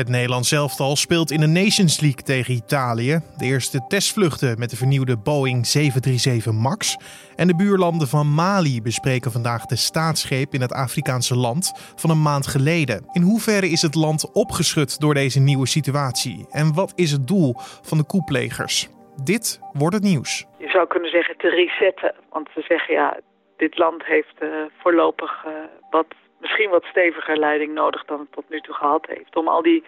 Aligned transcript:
Het 0.00 0.08
Nederlands 0.08 0.52
elftal 0.52 0.96
speelt 0.96 1.30
in 1.30 1.40
de 1.40 1.46
Nations 1.46 2.00
League 2.00 2.22
tegen 2.22 2.54
Italië. 2.54 3.20
De 3.36 3.44
eerste 3.44 3.86
testvluchten 3.88 4.58
met 4.58 4.70
de 4.70 4.76
vernieuwde 4.76 5.16
Boeing 5.16 5.66
737 5.66 6.52
MAX. 6.52 6.96
En 7.36 7.46
de 7.46 7.56
buurlanden 7.56 8.08
van 8.08 8.34
Mali 8.34 8.82
bespreken 8.82 9.30
vandaag 9.30 9.66
de 9.66 9.76
staatsgreep 9.76 10.52
in 10.52 10.60
het 10.60 10.72
Afrikaanse 10.72 11.36
land 11.36 11.72
van 11.96 12.10
een 12.10 12.22
maand 12.22 12.46
geleden. 12.46 13.06
In 13.12 13.22
hoeverre 13.22 13.66
is 13.66 13.82
het 13.82 13.94
land 13.94 14.32
opgeschud 14.32 15.00
door 15.00 15.14
deze 15.14 15.40
nieuwe 15.40 15.66
situatie? 15.66 16.46
En 16.50 16.74
wat 16.74 16.92
is 16.96 17.10
het 17.12 17.28
doel 17.28 17.54
van 17.82 17.98
de 17.98 18.04
koeplegers? 18.04 18.88
Dit 19.24 19.60
wordt 19.72 19.94
het 19.94 20.04
nieuws. 20.04 20.46
Je 20.58 20.68
zou 20.68 20.86
kunnen 20.86 21.10
zeggen 21.10 21.36
te 21.36 21.48
resetten. 21.48 22.14
Want 22.30 22.48
we 22.54 22.62
zeggen 22.68 22.94
ja, 22.94 23.20
dit 23.56 23.78
land 23.78 24.04
heeft 24.04 24.36
uh, 24.42 24.48
voorlopig 24.82 25.44
uh, 25.46 25.52
wat 25.90 26.06
misschien 26.40 26.70
wat 26.70 26.84
steviger 26.84 27.38
leiding 27.38 27.72
nodig 27.72 28.04
dan 28.04 28.18
het 28.18 28.32
tot 28.32 28.48
nu 28.48 28.60
toe 28.60 28.74
gehad 28.74 29.06
heeft. 29.06 29.36
Om 29.36 29.48
al 29.48 29.62
die 29.62 29.84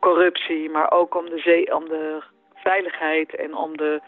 corruptie, 0.00 0.70
maar 0.70 0.92
ook 0.92 1.14
om 1.14 1.28
de, 1.28 1.38
zee, 1.38 1.74
om 1.74 1.88
de 1.88 2.22
veiligheid 2.54 3.34
en 3.34 3.56
om 3.56 3.76
de 3.76 4.00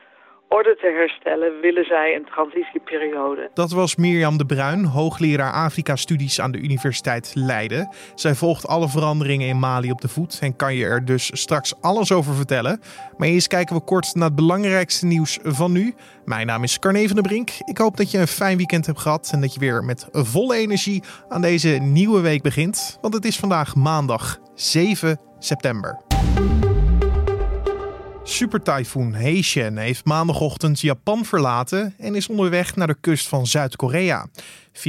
orde 0.49 0.77
te 0.81 0.93
herstellen, 0.97 1.61
willen 1.61 1.85
zij 1.85 2.15
een 2.15 2.25
transitieperiode. 2.25 3.51
Dat 3.55 3.71
was 3.71 3.97
Mirjam 3.97 4.39
de 4.39 4.47
Bruin, 4.47 4.85
hoogleraar 4.85 5.53
Afrika-studies 5.53 6.41
aan 6.41 6.53
de 6.53 6.59
Universiteit 6.59 7.33
Leiden. 7.35 7.89
Zij 8.15 8.35
volgt 8.35 8.67
alle 8.67 8.89
veranderingen 8.89 9.49
in 9.49 9.59
Mali 9.59 9.91
op 9.91 10.01
de 10.01 10.09
voet 10.09 10.39
en 10.43 10.57
kan 10.57 10.75
je 10.75 10.85
er 10.85 11.05
dus 11.05 11.31
straks 11.41 11.75
alles 11.81 12.13
over 12.13 12.35
vertellen. 12.35 12.81
Maar 13.17 13.29
eerst 13.29 13.47
kijken 13.47 13.77
we 13.77 13.83
kort 13.83 14.15
naar 14.15 14.27
het 14.27 14.37
belangrijkste 14.37 15.07
nieuws 15.07 15.39
van 15.43 15.73
nu. 15.73 15.95
Mijn 16.25 16.47
naam 16.47 16.63
is 16.63 16.79
Carne 16.79 17.07
van 17.07 17.17
der 17.17 17.25
Brink. 17.25 17.51
Ik 17.65 17.79
hoop 17.79 17.97
dat 17.97 18.11
je 18.11 18.19
een 18.19 18.27
fijn 18.27 18.57
weekend 18.57 18.87
hebt 18.87 19.01
gehad 19.01 19.31
en 19.33 19.41
dat 19.41 19.55
je 19.55 19.61
weer 19.61 19.85
met 19.85 20.09
volle 20.13 20.57
energie 20.57 21.03
aan 21.29 21.41
deze 21.41 21.69
nieuwe 21.69 22.21
week 22.21 22.43
begint. 22.43 22.99
Want 23.01 23.15
het 23.15 23.25
is 23.25 23.39
vandaag 23.39 23.75
maandag 23.75 24.39
7 24.55 25.21
september. 25.39 26.01
Supertyfoon 28.31 29.15
Heishen 29.15 29.77
heeft 29.77 30.05
maandagochtend 30.05 30.81
Japan 30.81 31.25
verlaten 31.25 31.95
en 31.99 32.15
is 32.15 32.29
onderweg 32.29 32.77
naar 32.77 32.87
de 32.87 32.97
kust 33.01 33.29
van 33.29 33.47
Zuid-Korea. 33.47 34.27
440.000 34.73 34.85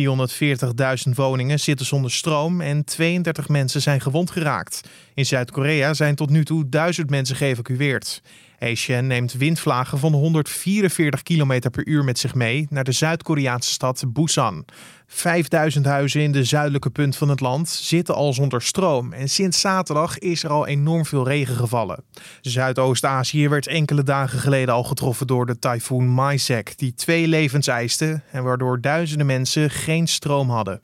woningen 1.15 1.59
zitten 1.59 1.85
zonder 1.85 2.11
stroom 2.11 2.61
en 2.61 2.85
32 2.85 3.47
mensen 3.49 3.81
zijn 3.81 4.01
gewond 4.01 4.31
geraakt. 4.31 4.89
In 5.13 5.25
Zuid-Korea 5.25 5.93
zijn 5.93 6.15
tot 6.15 6.29
nu 6.29 6.45
toe 6.45 6.69
1000 6.69 7.09
mensen 7.09 7.35
geëvacueerd. 7.35 8.21
Heishen 8.59 9.07
neemt 9.07 9.33
windvlagen 9.33 9.99
van 9.99 10.13
144 10.13 11.23
km 11.23 11.69
per 11.71 11.87
uur 11.87 12.03
met 12.03 12.19
zich 12.19 12.35
mee 12.35 12.67
naar 12.69 12.83
de 12.83 12.91
Zuid-Koreaanse 12.91 13.69
stad 13.69 14.03
Busan. 14.07 14.65
5000 15.07 15.85
huizen 15.85 16.21
in 16.21 16.31
de 16.31 16.43
zuidelijke 16.43 16.89
punt 16.89 17.15
van 17.15 17.29
het 17.29 17.39
land 17.39 17.69
zitten 17.69 18.15
al 18.15 18.33
zonder 18.33 18.61
stroom. 18.61 19.13
En 19.13 19.29
sinds 19.29 19.59
zaterdag 19.59 20.17
is 20.17 20.43
er 20.43 20.49
al 20.49 20.67
enorm 20.67 21.05
veel 21.05 21.27
regen 21.27 21.55
gevallen. 21.55 22.03
Zuidoost-Azië 22.41 23.49
werd 23.49 23.67
enkele 23.67 24.03
dagen 24.03 24.39
geleden 24.39 24.73
al 24.73 24.83
getroffen 24.83 25.27
door 25.27 25.45
de 25.45 25.59
tyfoon 25.59 26.07
Maisek, 26.07 26.77
die 26.77 26.93
twee 26.93 27.27
levens 27.27 27.67
eiste 27.67 28.21
en 28.31 28.43
waardoor 28.43 28.81
duizenden 28.81 29.25
mensen 29.25 29.69
geen 29.69 30.07
stroom 30.07 30.49
hadden. 30.49 30.79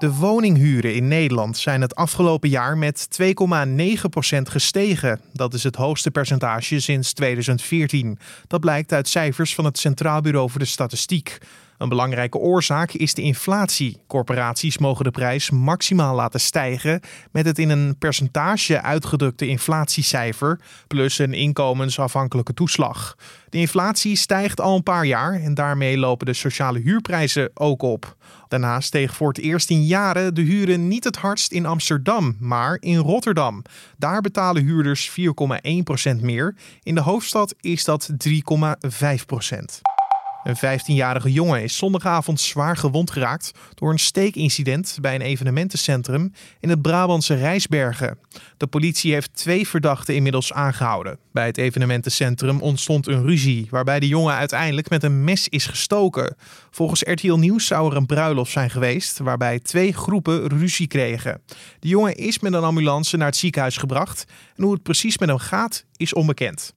De 0.00 0.14
woninghuren 0.14 0.94
in 0.94 1.08
Nederland 1.08 1.56
zijn 1.56 1.80
het 1.80 1.94
afgelopen 1.94 2.48
jaar 2.48 2.78
met 2.78 3.08
2,9% 3.22 3.26
gestegen. 4.42 5.20
Dat 5.32 5.54
is 5.54 5.62
het 5.62 5.76
hoogste 5.76 6.10
percentage 6.10 6.80
sinds 6.80 7.12
2014. 7.12 8.18
Dat 8.46 8.60
blijkt 8.60 8.92
uit 8.92 9.08
cijfers 9.08 9.54
van 9.54 9.64
het 9.64 9.78
Centraal 9.78 10.20
Bureau 10.20 10.50
voor 10.50 10.60
de 10.60 10.66
Statistiek. 10.66 11.38
Een 11.80 11.88
belangrijke 11.88 12.38
oorzaak 12.38 12.92
is 12.92 13.14
de 13.14 13.22
inflatie. 13.22 14.00
Corporaties 14.06 14.78
mogen 14.78 15.04
de 15.04 15.10
prijs 15.10 15.50
maximaal 15.50 16.14
laten 16.14 16.40
stijgen 16.40 17.00
met 17.30 17.46
het 17.46 17.58
in 17.58 17.70
een 17.70 17.98
percentage 17.98 18.80
uitgedrukte 18.82 19.46
inflatiecijfer 19.46 20.60
plus 20.86 21.18
een 21.18 21.32
inkomensafhankelijke 21.34 22.54
toeslag. 22.54 23.16
De 23.48 23.58
inflatie 23.58 24.16
stijgt 24.16 24.60
al 24.60 24.76
een 24.76 24.82
paar 24.82 25.04
jaar 25.04 25.40
en 25.40 25.54
daarmee 25.54 25.98
lopen 25.98 26.26
de 26.26 26.32
sociale 26.32 26.78
huurprijzen 26.78 27.50
ook 27.54 27.82
op. 27.82 28.16
Daarnaast 28.48 28.86
steeg 28.86 29.14
voor 29.14 29.28
het 29.28 29.38
eerst 29.38 29.70
in 29.70 29.84
jaren 29.84 30.34
de 30.34 30.42
huren 30.42 30.88
niet 30.88 31.04
het 31.04 31.16
hardst 31.16 31.52
in 31.52 31.66
Amsterdam, 31.66 32.36
maar 32.40 32.76
in 32.80 32.96
Rotterdam. 32.96 33.62
Daar 33.96 34.20
betalen 34.20 34.64
huurders 34.64 35.10
4,1% 35.10 36.20
meer. 36.20 36.54
In 36.82 36.94
de 36.94 37.00
hoofdstad 37.00 37.54
is 37.60 37.84
dat 37.84 38.10
3,5%. 38.28 39.80
Een 40.44 40.56
15-jarige 40.56 41.32
jongen 41.32 41.62
is 41.62 41.76
zondagavond 41.76 42.40
zwaar 42.40 42.76
gewond 42.76 43.10
geraakt 43.10 43.52
door 43.74 43.90
een 43.90 43.98
steekincident 43.98 44.98
bij 45.00 45.14
een 45.14 45.20
evenementencentrum 45.20 46.32
in 46.60 46.68
het 46.68 46.82
Brabantse 46.82 47.34
Rijsbergen. 47.34 48.18
De 48.56 48.66
politie 48.66 49.12
heeft 49.12 49.36
twee 49.36 49.68
verdachten 49.68 50.14
inmiddels 50.14 50.52
aangehouden. 50.52 51.18
Bij 51.32 51.46
het 51.46 51.56
evenementencentrum 51.56 52.60
ontstond 52.60 53.06
een 53.06 53.22
ruzie 53.22 53.66
waarbij 53.70 54.00
de 54.00 54.08
jongen 54.08 54.34
uiteindelijk 54.34 54.88
met 54.88 55.02
een 55.02 55.24
mes 55.24 55.48
is 55.48 55.66
gestoken. 55.66 56.36
Volgens 56.70 57.02
RTL 57.02 57.34
Nieuws 57.34 57.66
zou 57.66 57.90
er 57.90 57.96
een 57.96 58.06
bruiloft 58.06 58.52
zijn 58.52 58.70
geweest 58.70 59.18
waarbij 59.18 59.58
twee 59.58 59.92
groepen 59.92 60.48
ruzie 60.48 60.86
kregen. 60.86 61.42
De 61.80 61.88
jongen 61.88 62.16
is 62.16 62.38
met 62.38 62.52
een 62.52 62.64
ambulance 62.64 63.16
naar 63.16 63.26
het 63.26 63.36
ziekenhuis 63.36 63.76
gebracht 63.76 64.24
en 64.56 64.62
hoe 64.62 64.72
het 64.72 64.82
precies 64.82 65.18
met 65.18 65.28
hem 65.28 65.38
gaat 65.38 65.84
is 65.96 66.14
onbekend. 66.14 66.72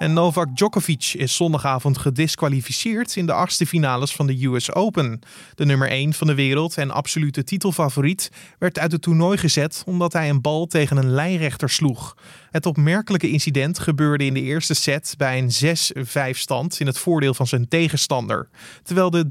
En 0.00 0.12
Novak 0.12 0.56
Djokovic 0.56 1.12
is 1.16 1.36
zondagavond 1.36 1.98
gedisqualificeerd 1.98 3.16
in 3.16 3.26
de 3.26 3.32
achtste 3.32 3.66
finales 3.66 4.14
van 4.14 4.26
de 4.26 4.46
US 4.46 4.72
Open. 4.74 5.20
De 5.54 5.64
nummer 5.64 5.88
1 5.88 6.12
van 6.12 6.26
de 6.26 6.34
wereld 6.34 6.76
en 6.76 6.90
absolute 6.90 7.44
titelfavoriet 7.44 8.30
werd 8.58 8.78
uit 8.78 8.92
het 8.92 9.02
toernooi 9.02 9.38
gezet 9.38 9.82
omdat 9.86 10.12
hij 10.12 10.28
een 10.28 10.40
bal 10.40 10.66
tegen 10.66 10.96
een 10.96 11.10
lijnrechter 11.10 11.70
sloeg. 11.70 12.16
Het 12.50 12.66
opmerkelijke 12.66 13.30
incident 13.30 13.78
gebeurde 13.78 14.24
in 14.24 14.34
de 14.34 14.42
eerste 14.42 14.74
set 14.74 15.14
bij 15.18 15.38
een 15.38 15.76
6-5 16.34 16.38
stand 16.38 16.80
in 16.80 16.86
het 16.86 16.98
voordeel 16.98 17.34
van 17.34 17.46
zijn 17.46 17.68
tegenstander. 17.68 18.48
Terwijl 18.82 19.10
de 19.10 19.24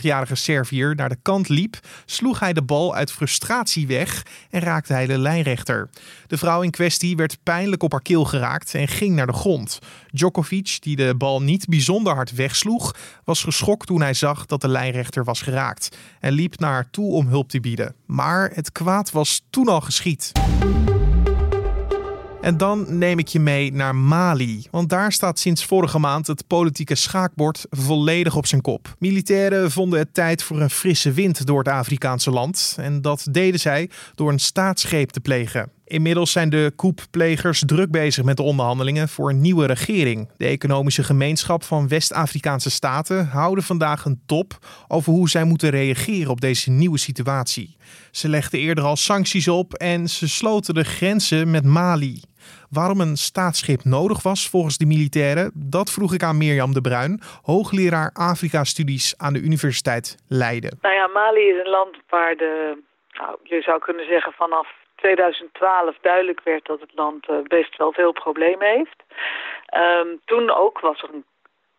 33-jarige 0.00 0.34
Servier 0.34 0.94
naar 0.94 1.08
de 1.08 1.18
kant 1.22 1.48
liep, 1.48 1.78
sloeg 2.04 2.40
hij 2.40 2.52
de 2.52 2.62
bal 2.62 2.94
uit 2.94 3.12
frustratie 3.12 3.86
weg 3.86 4.26
en 4.50 4.60
raakte 4.60 4.92
hij 4.92 5.06
de 5.06 5.18
lijnrechter. 5.18 5.90
De 6.26 6.38
vrouw 6.38 6.62
in 6.62 6.70
kwestie 6.70 7.16
werd 7.16 7.42
pijnlijk 7.42 7.82
op 7.82 7.92
haar 7.92 8.02
keel 8.02 8.24
geraakt 8.24 8.74
en 8.74 8.88
ging 8.88 9.14
naar 9.14 9.26
de 9.26 9.32
grond. 9.32 9.78
Djokovic, 10.10 10.76
die 10.80 10.96
de 10.96 11.14
bal 11.16 11.42
niet 11.42 11.66
bijzonder 11.68 12.14
hard 12.14 12.34
wegsloeg, 12.34 12.94
was 13.24 13.42
geschokt 13.42 13.86
toen 13.86 14.00
hij 14.00 14.14
zag 14.14 14.46
dat 14.46 14.60
de 14.60 14.68
lijnrechter 14.68 15.24
was 15.24 15.42
geraakt 15.42 15.96
en 16.20 16.32
liep 16.32 16.58
naar 16.58 16.72
haar 16.72 16.90
toe 16.90 17.12
om 17.12 17.26
hulp 17.26 17.48
te 17.48 17.60
bieden. 17.60 17.94
Maar 18.06 18.50
het 18.54 18.72
kwaad 18.72 19.10
was 19.10 19.42
toen 19.50 19.68
al 19.68 19.80
geschied. 19.80 20.32
En 22.40 22.56
dan 22.56 22.98
neem 22.98 23.18
ik 23.18 23.28
je 23.28 23.40
mee 23.40 23.72
naar 23.72 23.94
Mali. 23.94 24.66
Want 24.70 24.88
daar 24.88 25.12
staat 25.12 25.38
sinds 25.38 25.64
vorige 25.64 25.98
maand 25.98 26.26
het 26.26 26.46
politieke 26.46 26.94
schaakbord 26.94 27.66
volledig 27.70 28.36
op 28.36 28.46
zijn 28.46 28.60
kop. 28.60 28.94
Militairen 28.98 29.70
vonden 29.70 29.98
het 29.98 30.14
tijd 30.14 30.42
voor 30.42 30.60
een 30.60 30.70
frisse 30.70 31.12
wind 31.12 31.46
door 31.46 31.58
het 31.58 31.68
Afrikaanse 31.68 32.30
land. 32.30 32.76
En 32.80 33.02
dat 33.02 33.26
deden 33.30 33.60
zij 33.60 33.90
door 34.14 34.32
een 34.32 34.38
staatsgreep 34.38 35.10
te 35.10 35.20
plegen. 35.20 35.70
Inmiddels 35.84 36.32
zijn 36.32 36.50
de 36.50 36.72
koepplegers 36.76 37.62
druk 37.66 37.90
bezig 37.90 38.24
met 38.24 38.36
de 38.36 38.42
onderhandelingen 38.42 39.08
voor 39.08 39.30
een 39.30 39.40
nieuwe 39.40 39.66
regering. 39.66 40.28
De 40.36 40.46
economische 40.46 41.02
gemeenschap 41.02 41.64
van 41.64 41.88
West-Afrikaanse 41.88 42.70
staten 42.70 43.26
houden 43.26 43.64
vandaag 43.64 44.04
een 44.04 44.20
top 44.26 44.66
over 44.88 45.12
hoe 45.12 45.28
zij 45.28 45.44
moeten 45.44 45.70
reageren 45.70 46.30
op 46.30 46.40
deze 46.40 46.70
nieuwe 46.70 46.98
situatie. 46.98 47.76
Ze 48.10 48.28
legden 48.28 48.60
eerder 48.60 48.84
al 48.84 48.96
sancties 48.96 49.48
op 49.48 49.74
en 49.74 50.08
ze 50.08 50.28
sloten 50.28 50.74
de 50.74 50.84
grenzen 50.84 51.50
met 51.50 51.64
Mali. 51.64 52.20
Waarom 52.70 53.00
een 53.00 53.16
staatsschip 53.16 53.84
nodig 53.84 54.22
was 54.22 54.48
volgens 54.48 54.76
de 54.78 54.86
militairen, 54.86 55.50
dat 55.54 55.90
vroeg 55.90 56.12
ik 56.14 56.22
aan 56.22 56.38
Mirjam 56.38 56.72
de 56.72 56.80
Bruin, 56.80 57.20
hoogleraar 57.42 58.10
Afrika-studies 58.12 59.14
aan 59.18 59.32
de 59.32 59.40
Universiteit 59.40 60.16
Leiden. 60.28 60.78
Nou 60.82 60.94
ja, 60.94 61.06
Mali 61.06 61.48
is 61.48 61.58
een 61.64 61.70
land 61.70 61.96
waar 62.08 62.36
de, 62.36 62.82
nou, 63.12 63.36
je 63.42 63.60
zou 63.60 63.78
kunnen 63.78 64.06
zeggen 64.06 64.32
vanaf 64.32 64.68
2012 64.94 65.96
duidelijk 66.00 66.40
werd 66.44 66.64
dat 66.66 66.80
het 66.80 66.92
land 66.94 67.28
uh, 67.28 67.36
best 67.42 67.76
wel 67.76 67.92
veel 67.92 68.12
problemen 68.12 68.68
heeft. 68.76 69.02
Um, 69.76 70.20
toen 70.24 70.50
ook 70.50 70.80
was 70.80 71.02
er 71.02 71.08
een, 71.12 71.24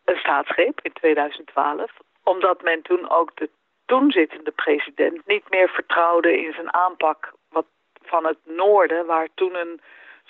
een 0.06 0.74
in 0.82 0.94
2012, 0.94 1.92
omdat 2.24 2.62
men 2.62 2.82
toen 2.82 3.10
ook 3.10 3.32
de 3.36 3.50
toen 3.92 4.12
zittende 4.12 4.52
president 4.52 5.28
niet 5.28 5.50
meer 5.50 5.70
vertrouwde 5.70 6.42
in 6.42 6.54
zijn 6.54 6.74
aanpak 6.74 7.34
wat, 7.50 7.66
van 8.02 8.26
het 8.26 8.38
noorden, 8.46 9.06
waar 9.06 9.28
toen 9.36 9.56
een 9.56 9.82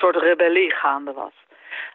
soort 0.02 0.16
rebellie 0.16 0.72
gaande 0.72 1.14
was. 1.14 1.34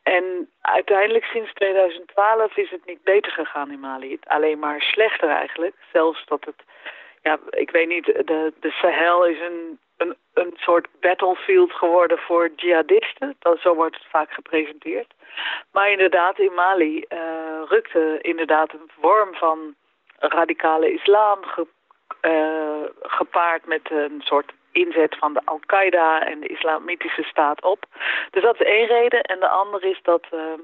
En 0.02 0.50
uiteindelijk 0.60 1.24
sinds 1.24 1.52
2012 1.52 2.56
is 2.56 2.70
het 2.70 2.86
niet 2.86 3.02
beter 3.02 3.32
gegaan 3.32 3.70
in 3.70 3.80
Mali. 3.80 4.18
Alleen 4.24 4.58
maar 4.58 4.80
slechter 4.80 5.28
eigenlijk. 5.28 5.74
Zelfs 5.92 6.24
dat 6.26 6.44
het, 6.44 6.62
ja, 7.22 7.38
ik 7.50 7.70
weet 7.70 7.88
niet, 7.88 8.04
de, 8.04 8.52
de 8.60 8.70
Sahel 8.70 9.24
is 9.24 9.40
een 9.40 9.78
een, 9.96 10.16
een 10.34 10.52
soort 10.56 10.88
battlefield 11.00 11.72
geworden 11.72 12.18
voor 12.18 12.50
jihadisten. 12.56 13.36
Dat, 13.38 13.60
zo 13.60 13.74
wordt 13.74 13.96
het 13.96 14.06
vaak 14.10 14.30
gepresenteerd. 14.30 15.14
Maar 15.72 15.90
inderdaad, 15.90 16.38
in 16.38 16.54
Mali 16.54 17.04
uh, 17.08 17.18
rukte 17.68 18.18
inderdaad 18.20 18.72
een 18.72 18.90
vorm 19.00 19.34
van 19.34 19.74
radicale 20.18 20.92
islam 20.92 21.44
ge, 21.44 21.66
uh, 22.22 22.88
gepaard 23.00 23.66
met 23.66 23.90
een 23.90 24.20
soort 24.24 24.52
inzet 24.76 25.16
van 25.18 25.32
de 25.32 25.40
Al-Qaeda 25.44 26.26
en 26.26 26.40
de 26.40 26.48
Islamitische 26.48 27.22
Staat 27.22 27.62
op. 27.62 27.84
Dus 28.30 28.42
dat 28.42 28.60
is 28.60 28.66
één 28.66 28.86
reden. 28.86 29.22
En 29.22 29.40
de 29.40 29.48
andere 29.48 29.90
is 29.90 30.00
dat 30.02 30.26
ehm, 30.30 30.60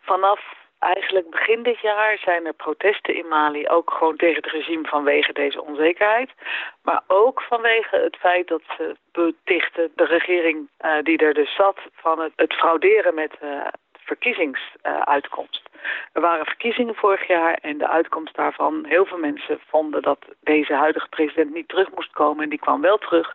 vanaf 0.00 0.40
eigenlijk 0.78 1.30
begin 1.30 1.62
dit 1.62 1.80
jaar 1.80 2.18
zijn 2.18 2.46
er 2.46 2.52
protesten 2.52 3.14
in 3.14 3.28
Mali. 3.28 3.68
Ook 3.68 3.90
gewoon 3.90 4.16
tegen 4.16 4.42
het 4.42 4.52
regime 4.52 4.88
vanwege 4.88 5.32
deze 5.32 5.62
onzekerheid. 5.62 6.30
Maar 6.82 7.02
ook 7.06 7.42
vanwege 7.42 7.96
het 7.96 8.16
feit 8.16 8.48
dat 8.48 8.62
ze 8.76 8.96
betichten 9.12 9.90
de 9.94 10.04
regering 10.04 10.68
uh, 10.80 10.92
die 11.02 11.18
er 11.18 11.34
dus 11.34 11.54
zat 11.54 11.78
van 11.92 12.20
het, 12.20 12.32
het 12.36 12.54
frauderen 12.54 13.14
met 13.14 13.32
uh, 13.42 13.66
verkiezingsuitkomst. 14.06 15.62
er 16.12 16.20
waren 16.20 16.44
verkiezingen 16.44 16.94
vorig 16.94 17.26
jaar 17.26 17.54
en 17.54 17.78
de 17.78 17.88
uitkomst 17.88 18.36
daarvan, 18.36 18.84
heel 18.88 19.06
veel 19.06 19.18
mensen 19.18 19.58
vonden 19.66 20.02
dat 20.02 20.18
deze 20.40 20.74
huidige 20.74 21.08
president 21.08 21.54
niet 21.54 21.68
terug 21.68 21.88
moest 21.94 22.12
komen 22.12 22.44
en 22.44 22.50
die 22.50 22.58
kwam 22.58 22.80
wel 22.80 22.98
terug. 22.98 23.34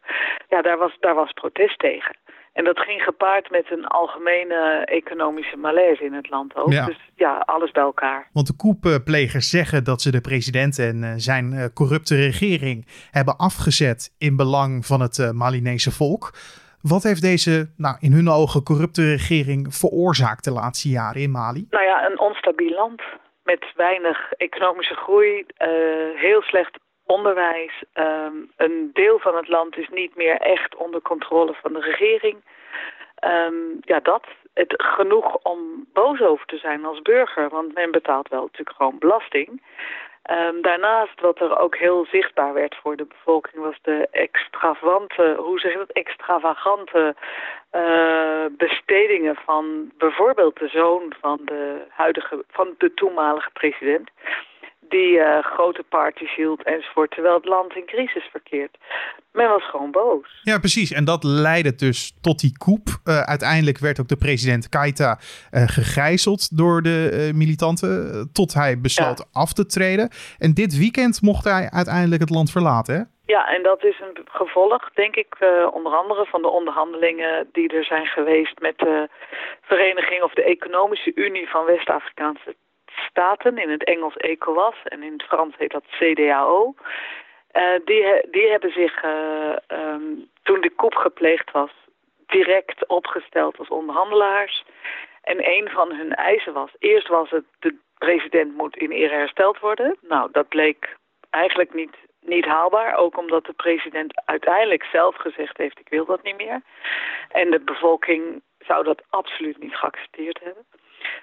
Ja, 0.49 0.61
daar 0.61 0.77
was, 0.77 0.97
daar 0.99 1.15
was 1.15 1.31
protest 1.31 1.79
tegen. 1.79 2.15
En 2.53 2.63
dat 2.63 2.79
ging 2.79 3.01
gepaard 3.01 3.49
met 3.49 3.71
een 3.71 3.85
algemene 3.85 4.85
economische 4.85 5.57
malaise 5.57 6.03
in 6.03 6.13
het 6.13 6.29
land 6.29 6.55
ook. 6.55 6.71
Ja. 6.71 6.85
Dus 6.85 6.99
ja, 7.15 7.37
alles 7.45 7.71
bij 7.71 7.83
elkaar. 7.83 8.29
Want 8.33 8.47
de 8.47 8.55
koepplegers 8.55 9.49
zeggen 9.49 9.83
dat 9.83 10.01
ze 10.01 10.11
de 10.11 10.21
president 10.21 10.79
en 10.79 11.03
eh, 11.03 11.13
zijn 11.15 11.53
eh, 11.53 11.65
corrupte 11.73 12.15
regering 12.15 12.87
hebben 13.11 13.37
afgezet 13.37 14.15
in 14.17 14.35
belang 14.35 14.85
van 14.85 15.01
het 15.01 15.17
uh, 15.17 15.31
Malinese 15.31 15.91
volk. 15.91 16.33
Wat 16.81 17.03
heeft 17.03 17.21
deze, 17.21 17.69
nou, 17.77 17.95
in 17.99 18.11
hun 18.11 18.29
ogen, 18.29 18.63
corrupte 18.63 19.01
regering 19.01 19.75
veroorzaakt 19.75 20.43
de 20.43 20.51
laatste 20.51 20.89
jaren 20.89 21.21
in 21.21 21.31
Mali? 21.31 21.67
Nou 21.69 21.85
ja, 21.85 22.09
een 22.09 22.19
onstabiel 22.19 22.75
land 22.75 23.01
met 23.43 23.65
weinig 23.75 24.31
economische 24.31 24.95
groei, 24.95 25.45
heel 26.15 26.41
slecht 26.41 26.77
onderwijs. 27.05 27.83
Um, 27.93 28.51
een 28.57 28.89
deel 28.93 29.19
van 29.19 29.35
het 29.35 29.47
land 29.47 29.77
is 29.77 29.89
niet 29.89 30.15
meer 30.15 30.37
echt 30.37 30.75
onder 30.75 31.01
controle 31.01 31.53
van 31.61 31.73
de 31.73 31.79
regering. 31.79 32.37
Um, 33.25 33.77
ja, 33.81 33.99
dat. 33.99 34.25
Het, 34.53 34.73
genoeg 34.77 35.37
om 35.43 35.87
boos 35.93 36.21
over 36.21 36.45
te 36.45 36.57
zijn 36.57 36.85
als 36.85 37.01
burger, 37.01 37.49
want 37.49 37.73
men 37.73 37.91
betaalt 37.91 38.27
wel 38.27 38.41
natuurlijk 38.41 38.77
gewoon 38.77 38.99
belasting. 38.99 39.61
Um, 40.29 40.61
daarnaast, 40.61 41.21
wat 41.21 41.39
er 41.39 41.57
ook 41.57 41.75
heel 41.75 42.05
zichtbaar 42.05 42.53
werd 42.53 42.75
voor 42.75 42.95
de 42.95 43.05
bevolking, 43.05 43.63
was 43.63 43.77
de 43.81 44.07
extravante, 44.11 45.35
hoe 45.37 45.59
zeg 45.59 45.71
je 45.71 45.77
dat, 45.77 45.91
extravagante 45.91 47.15
uh, 47.71 48.45
bestedingen 48.51 49.35
van 49.35 49.91
bijvoorbeeld 49.97 50.59
de 50.59 50.67
zoon 50.67 51.13
van 51.19 51.39
de 51.45 51.81
huidige, 51.89 52.43
van 52.49 52.75
de 52.77 52.93
toenmalige 52.93 53.49
president 53.53 54.09
die 54.91 55.11
uh, 55.17 55.43
grote 55.43 55.83
parties 55.89 56.35
hield 56.35 56.63
enzovoort, 56.63 57.11
terwijl 57.11 57.35
het 57.35 57.45
land 57.45 57.75
in 57.75 57.85
crisis 57.85 58.23
verkeert. 58.31 58.77
Men 59.31 59.49
was 59.49 59.69
gewoon 59.69 59.91
boos. 59.91 60.39
Ja, 60.41 60.59
precies. 60.59 60.91
En 60.91 61.05
dat 61.05 61.23
leidde 61.23 61.75
dus 61.75 62.17
tot 62.21 62.39
die 62.39 62.57
coup. 62.57 62.87
Uh, 62.87 63.21
uiteindelijk 63.21 63.77
werd 63.77 63.99
ook 63.99 64.07
de 64.07 64.17
president 64.17 64.69
Keita 64.69 65.19
uh, 65.51 65.67
gegijzeld 65.67 66.57
door 66.57 66.81
de 66.81 67.31
militanten, 67.33 68.29
tot 68.33 68.53
hij 68.53 68.79
besloot 68.79 69.29
af 69.33 69.53
te 69.53 69.65
treden. 69.65 70.09
En 70.37 70.53
dit 70.53 70.77
weekend 70.77 71.21
mocht 71.21 71.43
hij 71.43 71.69
uiteindelijk 71.69 72.21
het 72.21 72.29
land 72.29 72.51
verlaten, 72.51 72.95
hè? 72.95 73.01
Ja, 73.25 73.47
en 73.55 73.63
dat 73.63 73.83
is 73.83 73.99
een 73.99 74.17
gevolg, 74.25 74.89
denk 74.93 75.15
ik, 75.15 75.35
onder 75.73 75.93
andere 75.93 76.25
van 76.25 76.41
de 76.41 76.47
onderhandelingen 76.47 77.49
die 77.51 77.69
er 77.69 77.85
zijn 77.85 78.05
geweest 78.05 78.59
met 78.59 78.77
de 78.77 79.09
Vereniging 79.61 80.21
of 80.23 80.33
de 80.33 80.43
Economische 80.43 81.11
Unie 81.15 81.49
van 81.49 81.65
West-Afrikaanse 81.65 82.55
staten, 83.11 83.57
in 83.57 83.69
het 83.69 83.83
Engels 83.83 84.15
ECOWAS 84.15 84.75
en 84.83 85.03
in 85.03 85.11
het 85.13 85.23
Frans 85.23 85.55
heet 85.57 85.71
dat 85.71 85.83
CDAO. 85.99 86.73
Uh, 87.53 87.79
die, 87.85 88.29
die 88.31 88.49
hebben 88.49 88.71
zich, 88.71 89.03
uh, 89.03 89.55
um, 89.67 90.29
toen 90.43 90.61
de 90.61 90.71
coup 90.75 90.95
gepleegd 90.95 91.51
was, 91.51 91.71
direct 92.27 92.87
opgesteld 92.87 93.57
als 93.57 93.67
onderhandelaars. 93.67 94.63
En 95.21 95.49
een 95.49 95.69
van 95.69 95.95
hun 95.95 96.15
eisen 96.15 96.53
was, 96.53 96.69
eerst 96.79 97.07
was 97.07 97.29
het, 97.29 97.45
de 97.59 97.75
president 97.97 98.55
moet 98.55 98.77
in 98.77 98.91
ere 98.91 99.15
hersteld 99.15 99.59
worden. 99.59 99.97
Nou, 100.01 100.29
dat 100.31 100.47
bleek 100.47 100.97
eigenlijk 101.29 101.73
niet, 101.73 101.95
niet 102.21 102.45
haalbaar, 102.45 102.95
ook 102.95 103.17
omdat 103.17 103.45
de 103.45 103.53
president 103.53 104.21
uiteindelijk 104.25 104.83
zelf 104.83 105.15
gezegd 105.15 105.57
heeft, 105.57 105.79
ik 105.79 105.89
wil 105.89 106.05
dat 106.05 106.23
niet 106.23 106.37
meer. 106.37 106.61
En 107.29 107.51
de 107.51 107.59
bevolking 107.59 108.41
zou 108.59 108.83
dat 108.83 109.03
absoluut 109.09 109.57
niet 109.57 109.75
geaccepteerd 109.75 110.39
hebben. 110.43 110.65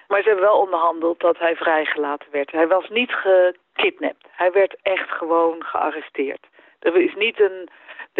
Maar 0.08 0.22
ze 0.22 0.28
hebben 0.28 0.44
wel 0.44 0.60
onderhandeld 0.60 1.20
dat 1.20 1.38
hij 1.38 1.56
vrijgelaten 1.56 2.28
werd. 2.30 2.50
Hij 2.50 2.66
was 2.66 2.88
niet 2.88 3.12
gekidnapt. 3.12 4.26
Hij 4.30 4.52
werd 4.52 4.76
echt 4.82 5.10
gewoon 5.10 5.64
gearresteerd. 5.64 6.46
Er 6.78 6.96
is 6.96 7.14
niet 7.14 7.40
een 7.40 7.68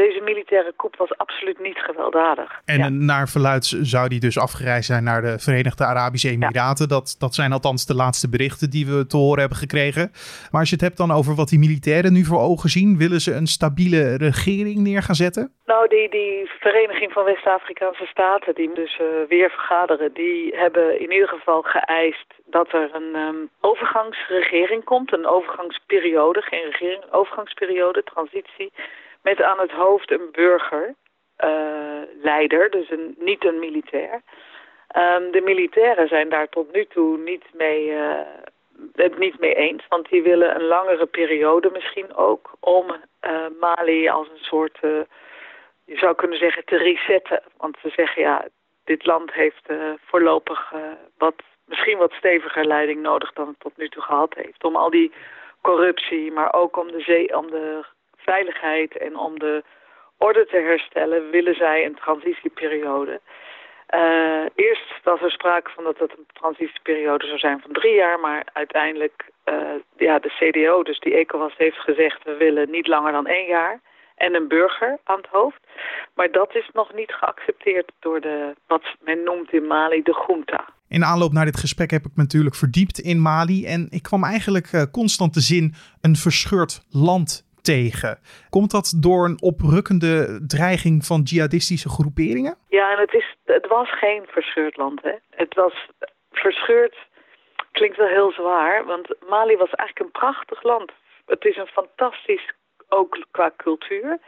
deze 0.04 0.20
militaire 0.20 0.72
coup 0.76 0.96
was 0.96 1.16
absoluut 1.16 1.58
niet 1.58 1.78
gewelddadig. 1.78 2.60
En 2.64 3.04
naar 3.04 3.28
verluid 3.28 3.64
zou 3.94 4.08
die 4.08 4.20
dus 4.20 4.38
afgereisd 4.38 4.86
zijn 4.86 5.04
naar 5.04 5.22
de 5.22 5.38
Verenigde 5.38 5.84
Arabische 5.84 6.28
Emiraten. 6.28 6.88
Dat, 6.88 7.16
dat 7.18 7.34
zijn 7.34 7.52
althans 7.52 7.86
de 7.86 7.94
laatste 7.94 8.28
berichten 8.28 8.70
die 8.70 8.86
we 8.86 9.06
te 9.06 9.16
horen 9.16 9.40
hebben 9.40 9.58
gekregen. 9.58 10.10
Maar 10.50 10.60
als 10.60 10.70
je 10.70 10.78
het 10.78 10.84
hebt 10.88 10.96
dan 10.96 11.10
over 11.10 11.34
wat 11.34 11.48
die 11.48 11.58
militairen 11.58 12.12
nu 12.12 12.24
voor 12.24 12.40
ogen 12.40 12.68
zien, 12.68 12.98
willen 12.98 13.20
ze 13.20 13.32
een 13.34 13.46
stabiele 13.46 14.16
regering 14.16 14.78
neer 14.78 15.02
gaan 15.02 15.22
zetten? 15.26 15.52
Nou, 15.66 15.88
die, 15.88 16.08
die 16.10 16.50
Vereniging 16.60 17.12
van 17.12 17.24
West-Afrikaanse 17.24 18.06
Staten, 18.06 18.54
die 18.54 18.74
dus 18.74 18.98
uh, 19.00 19.06
weer 19.28 19.50
vergaderen, 19.50 20.10
die 20.12 20.56
hebben 20.56 21.00
in 21.00 21.12
ieder 21.12 21.28
geval 21.28 21.62
geëist 21.62 22.30
dat 22.46 22.72
er 22.72 22.90
een 22.94 23.14
um, 23.14 23.50
overgangsregering 23.60 24.84
komt. 24.84 25.12
Een 25.12 25.26
overgangsperiode, 25.26 26.40
geen 26.42 26.64
regering, 26.70 27.02
een 27.02 27.12
overgangsperiode, 27.12 28.02
transitie 28.02 28.72
met 29.22 29.42
aan 29.42 29.58
het 29.58 29.70
hoofd 29.70 30.10
een 30.10 30.28
burgerleider, 30.32 32.64
uh, 32.64 32.70
dus 32.70 32.90
een, 32.90 33.14
niet 33.18 33.44
een 33.44 33.58
militair. 33.58 34.22
Um, 34.96 35.30
de 35.30 35.40
militairen 35.44 36.08
zijn 36.08 36.28
daar 36.28 36.48
tot 36.48 36.72
nu 36.72 36.84
toe 36.84 37.18
niet 37.18 37.44
mee, 37.52 37.90
uh, 37.90 38.20
het 38.94 39.18
niet 39.18 39.38
mee 39.38 39.54
eens, 39.54 39.84
want 39.88 40.08
die 40.08 40.22
willen 40.22 40.54
een 40.54 40.66
langere 40.66 41.06
periode 41.06 41.70
misschien 41.70 42.14
ook 42.14 42.50
om 42.60 42.86
uh, 43.26 43.46
Mali 43.60 44.08
als 44.08 44.28
een 44.28 44.44
soort, 44.44 44.78
je 45.84 45.96
zou 45.96 46.14
kunnen 46.14 46.38
zeggen, 46.38 46.64
te 46.64 46.76
resetten. 46.76 47.42
Want 47.56 47.76
ze 47.82 47.88
zeggen 47.88 48.22
ja, 48.22 48.44
dit 48.84 49.06
land 49.06 49.32
heeft 49.32 49.68
voorlopig 50.04 50.72
wat, 51.18 51.34
misschien 51.64 51.98
wat 51.98 52.12
steviger 52.12 52.64
leiding 52.64 53.00
nodig 53.00 53.32
dan 53.32 53.48
het 53.48 53.60
tot 53.60 53.76
nu 53.76 53.88
toe 53.88 54.02
gehad 54.02 54.34
heeft. 54.34 54.64
Om 54.64 54.76
al 54.76 54.90
die 54.90 55.12
corruptie, 55.60 56.32
maar 56.32 56.54
ook 56.54 56.76
om 56.76 56.90
de, 56.90 57.00
zee, 57.00 57.36
om 57.36 57.50
de 57.50 57.84
veiligheid 58.32 58.96
en 58.96 59.16
om 59.16 59.38
de 59.38 59.64
orde 60.18 60.46
te 60.46 60.60
herstellen 60.70 61.30
willen 61.30 61.54
zij 61.54 61.84
een 61.84 61.98
transitieperiode. 62.04 63.20
Uh, 63.94 64.46
eerst 64.54 64.88
was 65.04 65.20
er 65.20 65.30
sprake 65.30 65.70
van 65.74 65.84
dat 65.84 65.98
het 65.98 66.12
een 66.16 66.26
transitieperiode 66.32 67.26
zou 67.26 67.38
zijn 67.38 67.60
van 67.60 67.72
drie 67.72 67.94
jaar, 67.94 68.20
maar 68.20 68.42
uiteindelijk, 68.52 69.30
uh, 69.44 69.54
ja, 69.96 70.18
de 70.18 70.32
CDO, 70.38 70.82
dus 70.82 71.00
die 71.00 71.14
ECOWAS, 71.14 71.54
heeft 71.56 71.78
gezegd 71.78 72.24
we 72.24 72.36
willen 72.36 72.70
niet 72.70 72.86
langer 72.86 73.12
dan 73.12 73.26
één 73.26 73.46
jaar 73.46 73.80
en 74.16 74.34
een 74.34 74.48
burger 74.48 74.98
aan 75.04 75.16
het 75.16 75.30
hoofd. 75.30 75.60
Maar 76.14 76.30
dat 76.30 76.54
is 76.54 76.70
nog 76.72 76.94
niet 76.94 77.12
geaccepteerd 77.12 77.92
door 78.00 78.20
de, 78.20 78.54
wat 78.66 78.84
men 79.04 79.22
noemt 79.24 79.52
in 79.52 79.66
Mali, 79.66 80.02
de 80.02 80.24
junta. 80.26 80.64
In 80.88 81.04
aanloop 81.04 81.32
naar 81.32 81.44
dit 81.44 81.60
gesprek 81.60 81.90
heb 81.90 82.04
ik 82.04 82.16
me 82.16 82.22
natuurlijk 82.22 82.54
verdiept 82.54 82.98
in 82.98 83.20
Mali 83.20 83.66
en 83.66 83.86
ik 83.90 84.02
kwam 84.02 84.24
eigenlijk 84.24 84.72
uh, 84.72 84.82
constant 84.92 85.34
de 85.34 85.40
zin 85.40 85.74
een 86.00 86.16
verscheurd 86.16 86.80
land 86.90 87.47
Komt 88.50 88.70
dat 88.70 88.96
door 89.00 89.24
een 89.24 89.42
oprukkende 89.42 90.46
dreiging 90.46 91.04
van 91.04 91.20
jihadistische 91.20 91.88
groeperingen? 91.88 92.56
Ja, 92.68 92.92
en 92.92 92.98
het, 92.98 93.14
is, 93.14 93.36
het 93.44 93.66
was 93.66 93.98
geen 93.98 94.22
verscheurd 94.26 94.76
land. 94.76 95.02
Hè? 95.02 95.14
Het 95.30 95.54
was 95.54 95.74
verscheurd, 96.32 96.96
klinkt 97.72 97.96
wel 97.96 98.06
heel 98.06 98.32
zwaar, 98.32 98.84
want 98.84 99.08
Mali 99.28 99.56
was 99.56 99.70
eigenlijk 99.70 99.98
een 99.98 100.20
prachtig 100.20 100.62
land. 100.62 100.92
Het 101.26 101.44
is 101.44 101.56
een 101.56 101.66
fantastisch, 101.66 102.52
ook 102.88 103.26
qua 103.30 103.52
cultuur. 103.56 104.18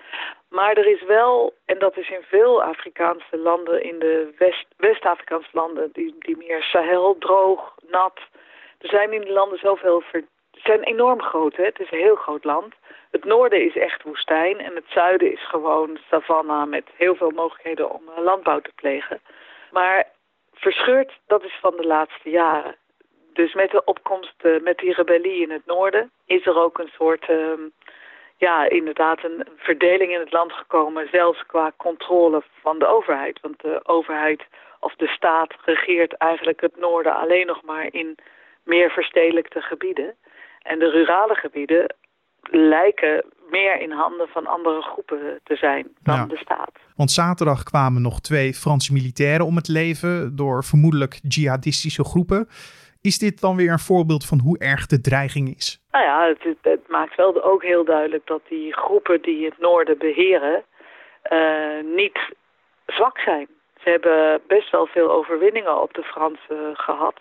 Maar 0.49 0.73
er 0.73 0.87
is 0.87 1.03
wel, 1.03 1.55
en 1.65 1.79
dat 1.79 1.97
is 1.97 2.11
in 2.11 2.23
veel 2.23 2.63
Afrikaanse 2.63 3.39
landen, 3.39 3.83
in 3.83 3.99
de 3.99 4.35
West, 4.39 4.67
West-Afrikaanse 4.77 5.51
landen, 5.53 5.89
die, 5.93 6.15
die 6.19 6.37
meer 6.37 6.63
Sahel, 6.63 7.17
droog, 7.19 7.75
nat. 7.91 8.19
Er 8.79 8.89
zijn 8.89 9.13
in 9.13 9.21
die 9.21 9.33
landen 9.33 9.59
zoveel 9.59 10.01
ver, 10.01 10.25
zijn 10.63 10.83
enorm 10.83 11.23
groot, 11.23 11.57
hè? 11.57 11.65
het 11.65 11.81
is 11.81 11.91
een 11.91 11.99
heel 11.99 12.17
groot 12.17 12.45
land. 12.45 12.75
Het 13.11 13.25
noorden 13.25 13.65
is 13.65 13.77
echt 13.77 14.03
woestijn 14.03 14.59
en 14.59 14.75
het 14.75 14.85
zuiden 14.89 15.33
is 15.33 15.49
gewoon 15.49 15.99
savanna 16.11 16.65
met 16.65 16.85
heel 16.97 17.15
veel 17.15 17.31
mogelijkheden 17.31 17.91
om 17.91 18.03
eh, 18.09 18.23
landbouw 18.23 18.61
te 18.61 18.73
plegen. 18.75 19.21
Maar 19.71 20.09
verscheurd, 20.55 21.13
dat 21.27 21.45
is 21.45 21.59
van 21.61 21.77
de 21.77 21.87
laatste 21.87 22.31
jaren. 22.31 22.77
Dus 23.33 23.55
met 23.55 23.71
de 23.71 23.85
opkomst, 23.85 24.35
uh, 24.43 24.61
met 24.61 24.79
die 24.79 24.93
rebellie 24.93 25.43
in 25.43 25.51
het 25.51 25.67
noorden, 25.67 26.11
is 26.27 26.47
er 26.47 26.59
ook 26.59 26.79
een 26.79 26.91
soort, 26.95 27.29
uh, 27.29 27.53
ja, 28.37 28.69
inderdaad 28.69 29.25
een 29.25 29.47
verdeling 29.57 30.13
in 30.13 30.21
het 30.21 30.33
land 30.33 30.53
gekomen, 30.53 31.09
zelfs 31.13 31.47
qua 31.47 31.73
controle 31.77 32.43
van 32.61 32.79
de 32.79 32.87
overheid. 32.87 33.41
Want 33.41 33.61
de 33.61 33.81
overheid 33.83 34.43
of 34.81 34.95
de 34.95 35.07
staat 35.07 35.55
regeert 35.65 36.13
eigenlijk 36.13 36.61
het 36.61 36.77
noorden 36.77 37.17
alleen 37.17 37.47
nog 37.47 37.63
maar 37.63 37.87
in 37.91 38.19
meer 38.65 38.91
verstedelijkte 38.91 39.61
gebieden. 39.61 40.17
En 40.63 40.79
de 40.79 40.91
rurale 40.91 41.35
gebieden 41.35 41.95
lijken 42.51 43.25
meer 43.51 43.81
in 43.81 43.91
handen 43.91 44.29
van 44.29 44.47
andere 44.47 44.83
groepen 44.83 45.41
te 45.45 45.57
zijn 45.57 45.89
dan 46.03 46.29
de 46.29 46.37
staat. 46.37 46.73
Want 46.97 47.11
zaterdag 47.11 47.63
kwamen 47.63 48.03
nog 48.03 48.21
twee 48.21 48.55
Franse 48.55 48.93
militairen 48.93 49.47
om 49.47 49.57
het 49.57 49.69
leven 49.69 50.37
door 50.37 50.65
vermoedelijk 50.65 51.19
jihadistische 51.29 52.05
groepen. 52.05 52.49
Is 53.03 53.19
dit 53.19 53.41
dan 53.41 53.57
weer 53.57 53.73
een 53.73 53.79
voorbeeld 53.79 54.27
van 54.27 54.39
hoe 54.39 54.59
erg 54.59 54.87
de 54.87 55.01
dreiging 55.01 55.57
is? 55.57 55.81
Nou 55.91 56.05
ja, 56.05 56.27
het, 56.29 56.57
het 56.63 56.89
maakt 56.89 57.17
wel 57.17 57.43
ook 57.43 57.63
heel 57.63 57.85
duidelijk 57.85 58.27
dat 58.27 58.43
die 58.49 58.73
groepen 58.73 59.23
die 59.23 59.45
het 59.45 59.59
noorden 59.59 59.99
beheren 59.99 60.65
uh, 61.33 61.95
niet 61.97 62.19
zwak 62.87 63.19
zijn. 63.19 63.49
Ze 63.83 63.91
hebben 63.91 64.41
best 64.47 64.71
wel 64.71 64.87
veel 64.87 65.11
overwinningen 65.11 65.83
op 65.83 65.95
de 65.95 66.03
Fransen 66.03 66.77
gehad. 66.77 67.21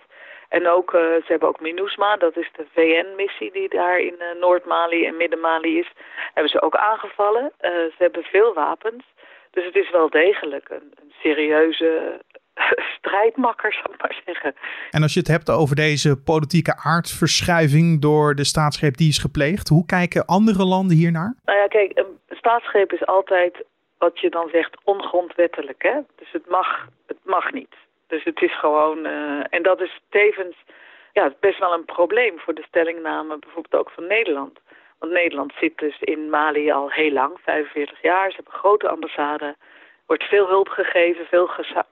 En 0.50 0.68
ook, 0.68 0.94
uh, 0.94 1.00
ze 1.02 1.26
hebben 1.28 1.48
ook 1.48 1.62
MINUSMA, 1.62 2.16
dat 2.16 2.38
is 2.38 2.50
de 2.56 2.66
VN-missie 2.74 3.52
die 3.52 3.70
daar 3.70 4.00
in 4.00 4.16
uh, 4.20 4.42
Noord-Mali 4.42 5.06
en 5.06 5.18
Midden-Mali 5.18 5.80
is. 5.80 5.92
Hebben 6.34 6.52
ze 6.52 6.62
ook 6.62 6.76
aangevallen. 6.76 7.44
Uh, 7.44 7.70
ze 7.70 7.96
hebben 7.98 8.24
veel 8.24 8.54
wapens. 8.54 9.04
Dus 9.52 9.66
het 9.66 9.76
is 9.76 9.92
wel 9.92 10.10
degelijk 10.10 10.70
een, 10.70 10.94
een 11.02 11.14
serieuze 11.22 12.22
strijdmakker, 12.98 13.74
zou 13.74 13.94
ik 13.94 14.02
maar 14.02 14.22
zeggen. 14.26 14.56
En 14.90 15.02
als 15.02 15.14
je 15.14 15.20
het 15.20 15.28
hebt 15.28 15.50
over 15.50 15.76
deze 15.76 16.22
politieke 16.24 16.78
aardverschuiving 16.84 18.02
door 18.02 18.36
de 18.36 18.46
staatsgreep 18.46 18.98
die 18.98 19.10
is 19.10 19.18
gepleegd, 19.18 19.68
hoe 19.68 19.86
kijken 19.86 20.26
andere 20.26 20.66
landen 20.66 20.98
hiernaar? 20.98 21.36
Nou 21.46 21.58
ja, 21.58 21.68
kijk, 21.68 21.92
een 21.98 22.20
staatsgreep 22.30 22.94
is 22.94 23.06
altijd 23.06 23.64
wat 23.98 24.20
je 24.20 24.30
dan 24.30 24.50
zegt 24.52 24.78
ongrondwettelijk. 24.84 25.82
Hè? 25.82 26.00
Dus 26.16 26.32
het 26.32 26.50
mag, 26.50 26.88
het 27.08 27.18
mag 27.24 27.52
niet. 27.52 27.76
Dus 28.10 28.24
het 28.24 28.42
is 28.42 28.60
gewoon, 28.60 29.06
uh, 29.06 29.44
en 29.50 29.64
dat 29.64 29.82
is 29.82 30.00
tevens 30.10 30.56
ja, 31.14 31.34
best 31.40 31.60
wel 31.60 31.74
een 31.74 31.86
probleem 31.86 32.40
voor 32.40 32.54
de 32.54 32.66
stellingname 32.68 33.38
bijvoorbeeld 33.40 33.82
ook 33.82 33.92
van 33.92 34.08
Nederland. 34.08 34.60
Want 35.00 35.12
Nederland 35.12 35.54
zit 35.60 35.78
dus 35.78 36.00
in 36.00 36.30
Mali 36.30 36.72
al 36.72 36.92
heel 36.92 37.12
lang, 37.12 37.38
45 37.44 38.02
jaar. 38.02 38.30
Ze 38.30 38.36
hebben 38.36 38.54
een 38.54 38.60
grote 38.60 38.90
ambassade. 38.90 39.56
wordt 40.06 40.24
veel 40.24 40.48
hulp 40.48 40.68
gegeven, 40.68 41.26
veel 41.26 41.50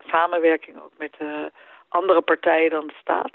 samenwerking 0.08 0.84
ook 0.84 0.92
met 0.98 1.16
uh, 1.22 1.46
andere 1.90 2.22
partijen 2.22 2.70
dan 2.70 2.88
de 2.88 2.94
staat. 3.02 3.32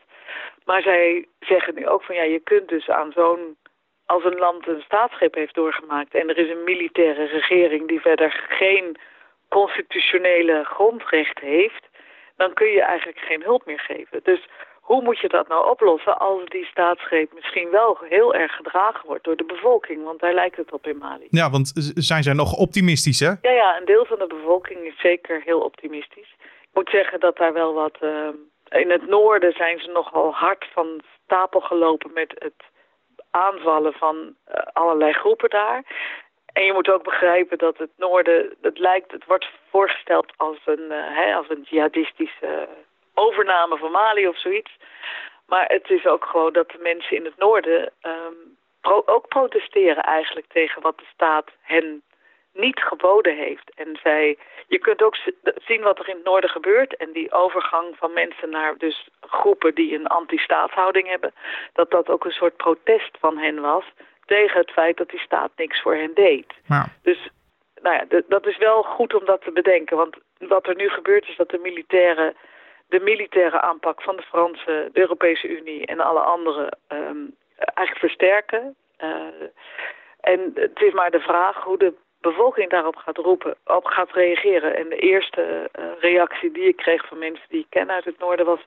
Maar 0.64 0.82
zij 0.82 1.26
zeggen 1.40 1.74
nu 1.74 1.88
ook 1.88 2.02
van 2.02 2.14
ja, 2.14 2.22
je 2.22 2.40
kunt 2.40 2.68
dus 2.68 2.88
aan 2.88 3.12
zo'n 3.12 3.56
als 4.06 4.24
een 4.24 4.38
land 4.38 4.66
een 4.66 4.80
staatsgreep 4.80 5.34
heeft 5.34 5.54
doorgemaakt 5.54 6.14
en 6.14 6.28
er 6.28 6.38
is 6.38 6.50
een 6.50 6.64
militaire 6.64 7.24
regering 7.24 7.88
die 7.88 8.00
verder 8.00 8.44
geen 8.48 8.96
constitutionele 9.48 10.64
grondrecht 10.64 11.38
heeft, 11.38 11.88
dan 12.36 12.52
kun 12.52 12.70
je 12.70 12.82
eigenlijk 12.82 13.18
geen 13.18 13.42
hulp 13.42 13.66
meer 13.66 13.80
geven. 13.80 14.20
Dus 14.22 14.48
hoe 14.80 15.02
moet 15.02 15.18
je 15.18 15.28
dat 15.28 15.48
nou 15.48 15.70
oplossen 15.70 16.18
als 16.18 16.44
die 16.44 16.64
staatsgreep 16.64 17.32
misschien 17.34 17.70
wel 17.70 17.98
heel 18.08 18.34
erg 18.34 18.52
gedragen 18.52 19.06
wordt 19.06 19.24
door 19.24 19.36
de 19.36 19.44
bevolking? 19.44 20.04
Want 20.04 20.20
daar 20.20 20.34
lijkt 20.34 20.56
het 20.56 20.72
op 20.72 20.86
in 20.86 20.98
Mali. 20.98 21.26
Ja, 21.30 21.50
want 21.50 21.72
zijn 21.94 22.22
zij 22.22 22.32
nog 22.32 22.52
optimistisch, 22.56 23.20
hè? 23.20 23.32
Ja, 23.42 23.50
ja, 23.50 23.76
een 23.76 23.84
deel 23.84 24.04
van 24.04 24.18
de 24.18 24.26
bevolking 24.26 24.80
is 24.86 25.00
zeker 25.00 25.42
heel 25.44 25.60
optimistisch. 25.60 26.34
Ik 26.40 26.68
moet 26.72 26.88
zeggen 26.90 27.20
dat 27.20 27.36
daar 27.36 27.52
wel 27.52 27.72
wat... 27.74 27.98
Uh, 28.00 28.28
in 28.68 28.90
het 28.90 29.08
noorden 29.08 29.52
zijn 29.52 29.78
ze 29.78 29.90
nogal 29.90 30.32
hard 30.32 30.66
van 30.72 31.00
stapel 31.24 31.60
gelopen 31.60 32.10
met 32.14 32.34
het 32.38 32.62
aanvallen 33.30 33.92
van 33.92 34.16
uh, 34.16 34.54
allerlei 34.72 35.12
groepen 35.12 35.50
daar. 35.50 35.82
En 36.52 36.64
je 36.64 36.72
moet 36.72 36.88
ook 36.88 37.02
begrijpen 37.02 37.58
dat 37.58 37.78
het 37.78 37.90
noorden, 37.96 38.56
het 38.60 38.78
lijkt, 38.78 39.12
het 39.12 39.24
wordt 39.24 39.50
voorgesteld 39.70 40.32
als 40.36 40.58
een, 40.64 40.86
uh, 40.88 40.96
hè, 41.18 41.34
als 41.34 41.48
een 41.48 41.66
jihadistische 41.68 42.68
overname 43.14 43.76
van 43.76 43.90
Mali 43.90 44.28
of 44.28 44.38
zoiets. 44.38 44.70
Maar 45.46 45.64
het 45.66 45.90
is 45.90 46.06
ook 46.06 46.24
gewoon 46.24 46.52
dat 46.52 46.70
de 46.70 46.78
mensen 46.80 47.16
in 47.16 47.24
het 47.24 47.36
noorden 47.36 47.92
um, 48.02 48.56
pro 48.80 49.02
ook 49.06 49.28
protesteren 49.28 50.02
eigenlijk 50.02 50.46
tegen 50.46 50.82
wat 50.82 50.98
de 50.98 51.04
staat 51.12 51.50
hen 51.60 52.02
niet 52.52 52.80
geboden 52.80 53.36
heeft. 53.36 53.70
En 53.74 53.98
zij, 54.02 54.38
je 54.66 54.78
kunt 54.78 55.02
ook 55.02 55.16
zien 55.64 55.82
wat 55.82 55.98
er 55.98 56.08
in 56.08 56.14
het 56.14 56.24
noorden 56.24 56.50
gebeurt. 56.50 56.96
En 56.96 57.12
die 57.12 57.32
overgang 57.32 57.96
van 57.96 58.12
mensen 58.12 58.50
naar 58.50 58.78
dus 58.78 59.08
groepen 59.20 59.74
die 59.74 59.94
een 59.94 60.06
anti-staatshouding 60.06 61.08
hebben. 61.08 61.34
Dat 61.72 61.90
dat 61.90 62.08
ook 62.08 62.24
een 62.24 62.30
soort 62.30 62.56
protest 62.56 63.18
van 63.20 63.38
hen 63.38 63.60
was 63.60 63.84
tegen 64.36 64.60
het 64.60 64.70
feit 64.70 64.96
dat 64.96 65.08
die 65.08 65.20
staat 65.20 65.50
niks 65.56 65.80
voor 65.82 65.94
hen 65.94 66.14
deed. 66.14 66.46
Dus 67.02 67.30
nou 67.82 67.94
ja, 67.96 68.20
dat 68.28 68.46
is 68.46 68.58
wel 68.58 68.82
goed 68.82 69.14
om 69.14 69.24
dat 69.24 69.42
te 69.42 69.52
bedenken. 69.52 69.96
Want 69.96 70.16
wat 70.38 70.66
er 70.66 70.76
nu 70.76 70.88
gebeurt 70.88 71.28
is 71.28 71.36
dat 71.36 71.50
de 71.50 71.58
militaire, 71.58 72.34
de 72.88 73.00
militaire 73.00 73.60
aanpak 73.60 74.02
van 74.02 74.16
de 74.16 74.22
Franse, 74.22 74.90
de 74.92 75.00
Europese 75.00 75.48
Unie 75.48 75.86
en 75.86 76.00
alle 76.00 76.20
anderen 76.20 76.78
um, 76.88 77.34
eigenlijk 77.56 77.98
versterken. 77.98 78.76
Uh, 79.04 79.48
en 80.20 80.50
het 80.54 80.80
is 80.80 80.92
maar 80.92 81.10
de 81.10 81.20
vraag 81.20 81.64
hoe 81.64 81.78
de 81.78 81.92
bevolking 82.20 82.70
daarop 82.70 82.96
gaat 82.96 83.16
roepen, 83.16 83.54
op 83.64 83.84
gaat 83.84 84.12
reageren. 84.12 84.76
En 84.76 84.88
de 84.88 84.98
eerste 84.98 85.70
uh, 85.78 85.84
reactie 86.00 86.50
die 86.52 86.68
ik 86.68 86.76
kreeg 86.76 87.06
van 87.06 87.18
mensen 87.18 87.46
die 87.48 87.60
ik 87.60 87.70
ken 87.70 87.90
uit 87.90 88.04
het 88.04 88.18
noorden 88.18 88.46
was... 88.46 88.60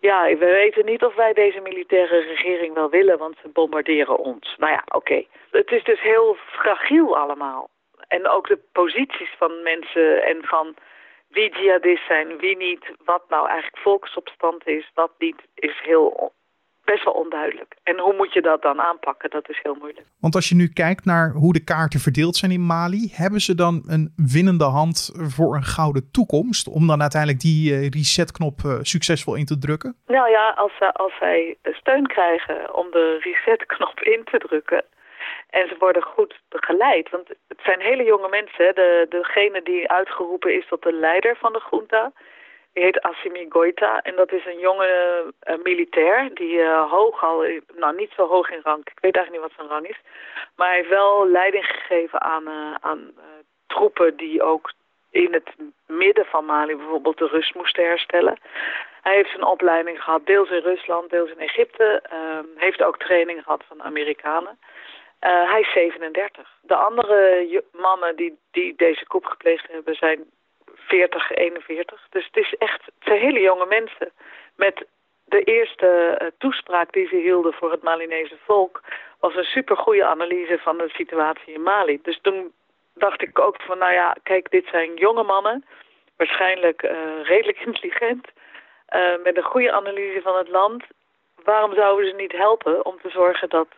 Ja, 0.00 0.36
we 0.36 0.46
weten 0.46 0.84
niet 0.84 1.04
of 1.04 1.14
wij 1.14 1.32
deze 1.32 1.60
militaire 1.60 2.18
regering 2.18 2.74
wel 2.74 2.90
willen, 2.90 3.18
want 3.18 3.36
ze 3.42 3.48
bombarderen 3.48 4.18
ons. 4.18 4.54
Nou 4.58 4.72
ja, 4.72 4.82
oké. 4.94 5.24
Het 5.50 5.70
is 5.70 5.84
dus 5.84 6.00
heel 6.00 6.36
fragiel 6.46 7.16
allemaal. 7.16 7.68
En 8.08 8.28
ook 8.28 8.48
de 8.48 8.58
posities 8.72 9.34
van 9.38 9.62
mensen 9.62 10.22
en 10.22 10.44
van 10.44 10.74
wie 11.28 11.56
jihadist 11.58 12.06
zijn, 12.06 12.38
wie 12.38 12.56
niet, 12.56 12.92
wat 13.04 13.22
nou 13.28 13.48
eigenlijk 13.48 13.82
volksopstand 13.82 14.66
is, 14.66 14.90
wat 14.94 15.12
niet, 15.18 15.42
is 15.54 15.80
heel 15.82 16.32
best 16.92 17.04
wel 17.04 17.12
onduidelijk. 17.12 17.76
En 17.82 17.98
hoe 17.98 18.14
moet 18.16 18.32
je 18.32 18.42
dat 18.42 18.62
dan 18.62 18.80
aanpakken? 18.80 19.30
Dat 19.30 19.48
is 19.48 19.60
heel 19.62 19.74
moeilijk. 19.74 20.06
Want 20.20 20.34
als 20.34 20.48
je 20.48 20.54
nu 20.54 20.68
kijkt 20.68 21.04
naar 21.04 21.30
hoe 21.30 21.52
de 21.52 21.64
kaarten 21.64 22.00
verdeeld 22.00 22.36
zijn 22.36 22.50
in 22.50 22.66
Mali, 22.66 23.12
hebben 23.12 23.40
ze 23.40 23.54
dan 23.54 23.74
een 23.86 24.12
winnende 24.16 24.64
hand 24.64 24.96
voor 25.36 25.54
een 25.54 25.70
gouden 25.76 26.10
toekomst 26.12 26.68
om 26.68 26.86
dan 26.86 27.00
uiteindelijk 27.00 27.42
die 27.42 27.72
uh, 27.72 27.88
resetknop 27.88 28.56
uh, 28.66 28.78
succesvol 28.80 29.34
in 29.34 29.44
te 29.44 29.58
drukken? 29.58 29.96
Nou 30.06 30.30
ja, 30.30 30.50
als, 30.50 30.72
als 30.92 31.14
zij 31.18 31.56
steun 31.62 32.06
krijgen 32.06 32.74
om 32.74 32.86
de 32.90 33.18
resetknop 33.20 34.00
in 34.00 34.24
te 34.24 34.38
drukken, 34.38 34.84
en 35.50 35.68
ze 35.68 35.76
worden 35.78 36.02
goed 36.02 36.40
begeleid. 36.48 37.10
Want 37.10 37.28
het 37.28 37.60
zijn 37.62 37.80
hele 37.80 38.04
jonge 38.04 38.28
mensen. 38.28 38.74
De, 38.74 39.06
degene 39.08 39.62
die 39.62 39.90
uitgeroepen 39.90 40.54
is 40.54 40.66
tot 40.68 40.82
de 40.82 40.92
leider 40.92 41.36
van 41.36 41.52
de 41.52 41.62
junta. 41.70 42.12
Die 42.76 42.84
heet 42.84 43.02
Assimi 43.02 43.46
Goita 43.48 44.02
en 44.02 44.16
dat 44.16 44.32
is 44.32 44.44
een 44.44 44.58
jonge 44.58 45.22
uh, 45.48 45.54
militair 45.62 46.34
die 46.34 46.56
uh, 46.56 46.90
hoog 46.90 47.24
al, 47.24 47.44
nou 47.74 47.96
niet 47.96 48.12
zo 48.16 48.28
hoog 48.28 48.50
in 48.50 48.60
rang, 48.62 48.80
ik 48.80 48.98
weet 49.00 49.16
eigenlijk 49.16 49.30
niet 49.30 49.40
wat 49.40 49.52
zijn 49.56 49.68
rang 49.68 49.88
is, 49.88 50.00
maar 50.56 50.66
hij 50.66 50.76
heeft 50.76 50.88
wel 50.88 51.28
leiding 51.28 51.64
gegeven 51.64 52.20
aan, 52.20 52.42
uh, 52.48 52.74
aan 52.80 53.14
troepen 53.66 54.16
die 54.16 54.42
ook 54.42 54.72
in 55.10 55.32
het 55.32 55.54
midden 55.86 56.24
van 56.24 56.44
Mali 56.44 56.76
bijvoorbeeld 56.76 57.18
de 57.18 57.26
rust 57.26 57.54
moesten 57.54 57.84
herstellen. 57.84 58.38
Hij 59.02 59.14
heeft 59.14 59.30
zijn 59.30 59.44
opleiding 59.44 60.02
gehad, 60.02 60.26
deels 60.26 60.50
in 60.50 60.62
Rusland, 60.62 61.10
deels 61.10 61.30
in 61.30 61.40
Egypte, 61.40 62.02
ehm, 62.02 62.44
heeft 62.56 62.82
ook 62.82 62.98
training 62.98 63.42
gehad 63.42 63.64
van 63.68 63.82
Amerikanen. 63.82 64.58
hij 65.20 65.60
is 65.60 65.72
37. 65.72 66.48
De 66.60 66.74
andere 66.74 67.62
mannen 67.72 68.16
die, 68.16 68.38
die 68.50 68.74
deze 68.76 69.06
koep 69.06 69.24
gepleegd 69.24 69.66
hebben 69.70 69.94
zijn 69.94 70.24
40, 70.86 71.30
41. 71.30 72.06
Dus 72.10 72.24
het 72.24 72.36
is 72.36 72.54
echt, 72.58 72.84
het 72.84 72.94
zijn 73.04 73.20
hele 73.20 73.40
jonge 73.40 73.66
mensen. 73.66 74.10
Met 74.56 74.86
de 75.24 75.42
eerste 75.42 76.18
uh, 76.22 76.28
toespraak 76.38 76.92
die 76.92 77.08
ze 77.08 77.16
hielden 77.16 77.52
voor 77.52 77.70
het 77.70 77.82
Malinese 77.82 78.36
volk... 78.44 78.82
was 79.20 79.34
een 79.34 79.44
supergoeie 79.44 80.04
analyse 80.04 80.58
van 80.62 80.76
de 80.78 80.88
situatie 80.88 81.52
in 81.52 81.62
Mali. 81.62 81.98
Dus 82.02 82.18
toen 82.22 82.52
dacht 82.94 83.22
ik 83.22 83.38
ook 83.38 83.56
van, 83.62 83.78
nou 83.78 83.92
ja, 83.92 84.16
kijk, 84.22 84.50
dit 84.50 84.66
zijn 84.70 84.94
jonge 84.94 85.22
mannen. 85.22 85.64
Waarschijnlijk 86.16 86.82
uh, 86.82 86.90
redelijk 87.22 87.58
intelligent. 87.66 88.26
Uh, 88.94 89.24
met 89.24 89.36
een 89.36 89.42
goede 89.42 89.72
analyse 89.72 90.20
van 90.22 90.36
het 90.36 90.48
land. 90.48 90.84
Waarom 91.44 91.74
zouden 91.74 92.10
ze 92.10 92.14
niet 92.16 92.32
helpen 92.32 92.84
om 92.84 92.96
te 93.02 93.10
zorgen 93.10 93.48
dat 93.48 93.68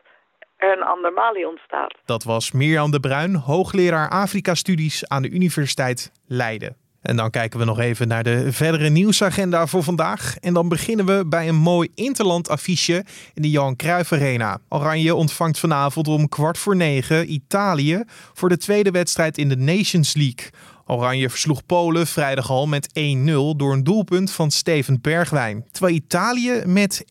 er 0.57 0.73
een 0.73 0.83
ander 0.83 1.13
Mali 1.13 1.45
ontstaat? 1.45 1.95
Dat 2.05 2.25
was 2.25 2.53
Mirjam 2.53 2.91
de 2.91 3.01
Bruin, 3.01 3.35
hoogleraar 3.35 4.09
Afrika-studies 4.09 5.09
aan 5.09 5.23
de 5.23 5.31
Universiteit 5.31 6.13
Leiden. 6.27 6.88
En 7.03 7.17
dan 7.17 7.31
kijken 7.31 7.59
we 7.59 7.65
nog 7.65 7.79
even 7.79 8.09
naar 8.09 8.23
de 8.23 8.53
verdere 8.53 8.89
nieuwsagenda 8.89 9.67
voor 9.67 9.83
vandaag. 9.83 10.37
En 10.41 10.55
dan 10.55 10.69
beginnen 10.69 11.07
we 11.07 11.25
bij 11.27 11.49
een 11.49 11.57
mooi 11.57 11.89
interland 11.95 12.49
affiche 12.49 13.05
in 13.35 13.43
de 13.43 13.51
Johan 13.51 13.77
Cruijff 13.77 14.13
Arena. 14.13 14.59
Oranje 14.69 15.15
ontvangt 15.15 15.59
vanavond 15.59 16.09
om 16.09 16.29
kwart 16.29 16.59
voor 16.59 16.77
negen 16.77 17.33
Italië 17.33 18.03
voor 18.33 18.49
de 18.49 18.57
tweede 18.57 18.91
wedstrijd 18.91 19.39
in 19.39 19.49
de 19.49 19.57
Nations 19.57 20.15
League. 20.15 20.51
Oranje 20.87 21.31
versloeg 21.31 21.67
Polen 21.67 22.07
vrijdag 22.07 22.51
al 22.51 22.67
met 22.67 22.89
1-0 22.89 23.33
door 23.57 23.73
een 23.73 23.85
doelpunt 23.85 24.31
van 24.31 24.51
Steven 24.51 25.01
Bergwijn. 25.01 25.65
Terwijl 25.71 25.95
Italië 25.95 26.63
met 26.65 27.05
1-1 27.05 27.09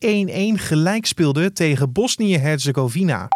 gelijk 0.54 1.06
speelde 1.06 1.52
tegen 1.52 1.92
Bosnië-Herzegovina. 1.92 3.28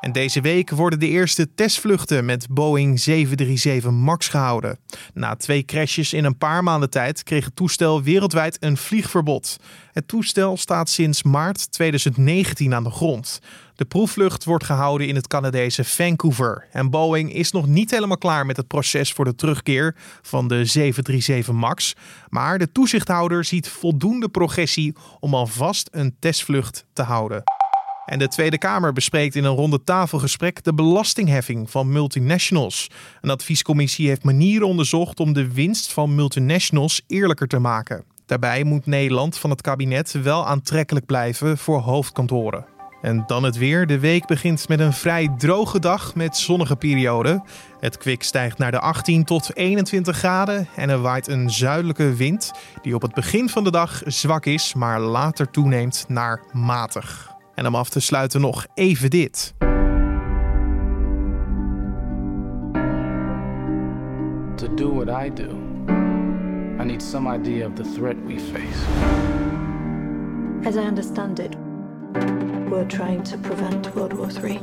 En 0.00 0.12
deze 0.12 0.40
week 0.40 0.70
worden 0.70 0.98
de 0.98 1.08
eerste 1.08 1.54
testvluchten 1.54 2.24
met 2.24 2.46
Boeing 2.50 3.00
737 3.00 3.90
MAX 3.90 4.28
gehouden. 4.28 4.78
Na 5.14 5.36
twee 5.36 5.64
crashes 5.64 6.12
in 6.12 6.24
een 6.24 6.38
paar 6.38 6.62
maanden 6.62 6.90
tijd 6.90 7.22
kreeg 7.22 7.44
het 7.44 7.56
toestel 7.56 8.02
wereldwijd 8.02 8.56
een 8.60 8.76
vliegverbod. 8.76 9.56
Het 9.92 10.08
toestel 10.08 10.56
staat 10.56 10.88
sinds 10.88 11.22
maart 11.22 11.72
2019 11.72 12.74
aan 12.74 12.84
de 12.84 12.90
grond. 12.90 13.40
De 13.74 13.84
proefvlucht 13.84 14.44
wordt 14.44 14.64
gehouden 14.64 15.08
in 15.08 15.14
het 15.14 15.26
Canadese 15.26 15.84
Vancouver. 15.84 16.68
En 16.72 16.90
Boeing 16.90 17.32
is 17.34 17.50
nog 17.50 17.66
niet 17.66 17.90
helemaal 17.90 18.18
klaar 18.18 18.46
met 18.46 18.56
het 18.56 18.66
proces 18.66 19.12
voor 19.12 19.24
de 19.24 19.34
terugkeer 19.34 19.94
van 20.22 20.48
de 20.48 20.64
737 20.64 21.54
MAX. 21.54 21.94
Maar 22.28 22.58
de 22.58 22.72
toezichthouder 22.72 23.44
ziet 23.44 23.68
voldoende 23.68 24.28
progressie 24.28 24.94
om 25.20 25.34
alvast 25.34 25.88
een 25.92 26.16
testvlucht 26.18 26.86
te 26.92 27.02
houden. 27.02 27.55
En 28.06 28.18
de 28.18 28.28
Tweede 28.28 28.58
Kamer 28.58 28.92
bespreekt 28.92 29.34
in 29.34 29.44
een 29.44 29.54
ronde 29.54 29.84
tafelgesprek 29.84 30.64
de 30.64 30.74
belastingheffing 30.74 31.70
van 31.70 31.92
multinationals. 31.92 32.90
Een 33.20 33.30
adviescommissie 33.30 34.08
heeft 34.08 34.24
manieren 34.24 34.66
onderzocht 34.66 35.20
om 35.20 35.32
de 35.32 35.52
winst 35.52 35.92
van 35.92 36.14
multinationals 36.14 37.02
eerlijker 37.06 37.48
te 37.48 37.58
maken. 37.58 38.04
Daarbij 38.26 38.64
moet 38.64 38.86
Nederland 38.86 39.38
van 39.38 39.50
het 39.50 39.60
kabinet 39.60 40.12
wel 40.12 40.46
aantrekkelijk 40.46 41.06
blijven 41.06 41.58
voor 41.58 41.80
hoofdkantoren. 41.80 42.66
En 43.02 43.24
dan 43.26 43.42
het 43.42 43.56
weer. 43.56 43.86
De 43.86 43.98
week 43.98 44.26
begint 44.26 44.68
met 44.68 44.80
een 44.80 44.92
vrij 44.92 45.34
droge 45.38 45.80
dag 45.80 46.14
met 46.14 46.36
zonnige 46.36 46.76
perioden. 46.76 47.44
Het 47.80 47.98
kwik 47.98 48.22
stijgt 48.22 48.58
naar 48.58 48.70
de 48.70 48.80
18 48.80 49.24
tot 49.24 49.56
21 49.56 50.16
graden 50.16 50.68
en 50.76 50.90
er 50.90 51.00
waait 51.00 51.28
een 51.28 51.50
zuidelijke 51.50 52.14
wind 52.14 52.52
die 52.82 52.94
op 52.94 53.02
het 53.02 53.14
begin 53.14 53.48
van 53.48 53.64
de 53.64 53.70
dag 53.70 54.02
zwak 54.04 54.46
is, 54.46 54.74
maar 54.74 55.00
later 55.00 55.50
toeneemt 55.50 56.04
naar 56.08 56.42
matig. 56.52 57.35
En 57.56 57.66
om 57.66 57.74
af 57.74 57.88
te 57.88 58.00
sluiten 58.00 58.40
nog 58.40 58.66
even 58.74 59.10
dit. 59.10 59.54
To 64.56 64.74
do 64.74 64.94
what 64.94 65.24
I 65.24 65.30
do, 65.34 65.48
I 66.80 66.84
need 66.84 67.02
some 67.02 67.34
idea 67.34 67.66
of 67.66 67.72
the 67.74 67.84
threat 67.94 68.16
we 68.26 68.38
face. 68.38 68.84
As 70.64 70.74
I 70.74 70.88
understand 70.88 71.38
it, 71.38 71.56
we're 72.70 72.86
trying 72.86 73.22
to 73.30 73.38
prevent 73.38 73.94
World 73.94 74.12
War 74.12 74.30
III. 74.44 74.60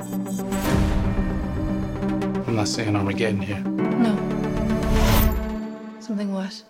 I'm 2.47 2.55
not 2.55 2.67
saying 2.67 2.95
Armageddon 2.95 3.41
here. 3.41 3.61
No. 3.97 4.15
Something 5.99 6.33
worse. 6.33 6.63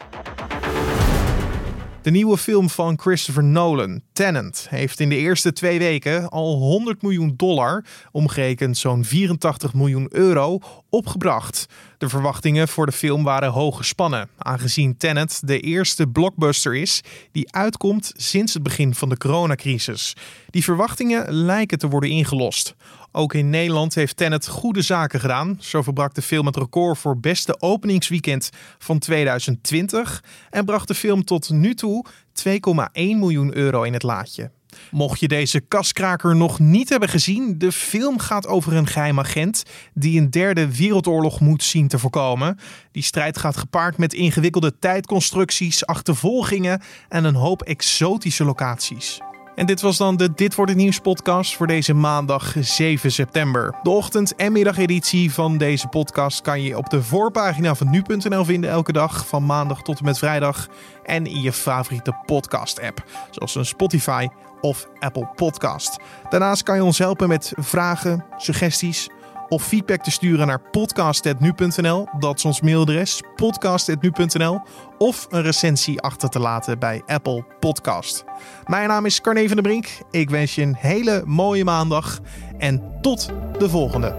De 2.04 2.12
nieuwe 2.12 2.38
film 2.38 2.70
van 2.70 3.00
Christopher 3.00 3.44
Nolan, 3.44 4.02
Tenant, 4.14 4.68
heeft 4.70 5.00
in 5.00 5.10
de 5.10 5.16
eerste 5.16 5.54
twee 5.54 5.80
weken 5.80 6.30
al 6.30 6.56
100 6.56 7.02
miljoen 7.02 7.34
dollar, 7.38 7.86
omgerekend 8.12 8.78
zo'n 8.78 9.06
84 9.06 9.74
miljoen 9.74 10.08
euro, 10.12 10.60
opgebracht. 10.90 11.66
De 11.98 12.10
verwachtingen 12.10 12.68
voor 12.68 12.86
de 12.86 12.92
film 12.92 13.24
waren 13.24 13.52
hoog 13.52 13.78
gespannen, 13.78 14.30
aangezien 14.38 14.98
Tenet 14.98 15.42
de 15.46 15.60
eerste 15.60 16.08
blockbuster 16.08 16.76
is 16.76 17.02
die 17.32 17.54
uitkomt 17.54 18.14
sinds 18.16 18.54
het 18.54 18.64
begin 18.64 18.96
van 18.96 19.10
de 19.10 19.18
coronacrisis. 19.18 20.16
Die 20.54 20.64
verwachtingen 20.64 21.34
lijken 21.34 21.78
te 21.78 21.88
worden 21.88 22.10
ingelost. 22.10 22.76
Ook 23.12 23.34
in 23.34 23.50
Nederland 23.50 23.96
heeft 23.96 24.18
Tenet 24.18 24.48
goede 24.48 24.82
zaken 24.82 25.20
gedaan. 25.20 25.58
Zo 25.60 25.82
verbrak 25.82 26.14
de 26.14 26.22
film 26.22 26.46
het 26.46 26.56
record 26.56 26.98
voor 26.98 27.20
beste 27.20 27.62
openingsweekend 27.62 28.50
van 28.78 29.00
2020 29.00 30.24
en 30.50 30.66
bracht 30.66 30.88
de 30.88 30.94
film 30.94 31.24
tot 31.24 31.50
nu 31.50 31.74
toe 31.74 32.06
2,1 32.48 32.54
miljoen 32.94 33.56
euro 33.56 33.84
in 33.84 33.94
het 33.94 34.04
laadje. 34.04 34.52
Mocht 34.92 35.20
je 35.20 35.28
deze 35.28 35.60
kaskraker 35.60 36.36
nog 36.36 36.60
niet 36.60 36.90
hebben 36.90 37.10
gezien, 37.10 37.58
de 37.58 37.72
film 37.72 38.20
gaat 38.20 38.48
over 38.48 38.74
een 38.74 38.88
geheim 38.88 39.20
agent 39.20 39.64
die 39.94 40.20
een 40.20 40.30
derde 40.30 40.76
wereldoorlog 40.76 41.40
moet 41.40 41.64
zien 41.64 41.88
te 41.88 42.00
voorkomen. 42.00 42.60
Die 42.92 43.04
strijd 43.04 43.38
gaat 43.38 43.58
gepaard 43.58 43.98
met 43.98 44.14
ingewikkelde 44.14 44.80
tijdconstructies, 44.80 45.86
achtervolgingen 45.86 46.82
en 47.10 47.24
een 47.24 47.36
hoop 47.36 47.62
exotische 47.62 48.44
locaties. 48.44 49.20
En 49.56 49.66
dit 49.66 49.82
was 49.82 49.98
dan 49.98 50.18
de 50.18 50.34
Dit 50.34 50.56
wordt 50.56 50.72
het 50.72 50.80
nieuws 50.80 51.00
podcast 51.00 51.56
voor 51.56 51.68
deze 51.68 51.94
maandag 51.94 52.56
7 52.60 53.12
september. 53.12 53.76
De 53.84 53.90
ochtend- 53.90 54.36
en 54.36 54.52
middageditie 54.52 55.34
van 55.34 55.58
deze 55.58 55.88
podcast 55.88 56.42
kan 56.42 56.62
je 56.62 56.78
op 56.78 56.90
de 56.90 57.04
voorpagina 57.04 57.76
van 57.76 57.90
nu.nl 57.90 58.46
vinden 58.46 58.70
elke 58.70 58.92
dag 58.92 59.28
van 59.28 59.46
maandag 59.46 59.82
tot 59.82 60.00
en 60.00 60.06
met 60.06 60.18
vrijdag 60.18 60.68
en 61.04 61.26
in 61.26 61.42
je 61.42 61.54
favoriete 61.54 62.18
podcast 62.26 62.82
app, 62.82 63.04
zoals 63.32 63.56
een 63.56 63.66
Spotify 63.66 64.28
of 64.62 64.88
Apple 65.00 65.28
Podcast. 65.36 65.98
Daarnaast 66.30 66.64
kan 66.64 66.76
je 66.76 66.84
ons 66.84 66.98
helpen 66.98 67.28
met 67.28 67.54
vragen, 67.56 68.26
suggesties 68.38 69.10
of 69.54 69.64
feedback 69.64 70.04
te 70.04 70.12
sturen 70.12 70.48
naar 70.48 70.62
podcast.nu.nl. 70.72 72.08
Dat 72.20 72.38
is 72.38 72.46
ons 72.46 72.62
mailadres, 72.62 73.22
podcast.nu.nl. 73.36 74.62
Of 74.98 75.28
een 75.30 75.42
recensie 75.42 76.02
achter 76.02 76.30
te 76.30 76.40
laten 76.40 76.80
bij 76.80 77.02
Apple 77.06 77.46
Podcast. 77.60 78.24
Mijn 78.66 78.88
naam 78.88 79.06
is 79.06 79.22
Carne 79.22 79.48
van 79.48 79.56
der 79.56 79.64
Brink. 79.64 79.88
Ik 80.12 80.30
wens 80.30 80.56
je 80.56 80.62
een 80.62 80.76
hele 80.78 81.24
mooie 81.26 81.64
maandag 81.64 82.20
en 82.58 82.82
tot 83.02 83.30
de 83.58 83.70
volgende. 83.70 84.16